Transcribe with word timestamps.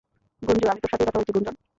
গুঞ্জু, 0.41 0.65
আমি 0.67 0.79
তোর 0.81 0.91
সাথেই 0.91 1.07
কথা 1.07 1.19
বলছি 1.19 1.31
গুঞ্জন! 1.35 1.55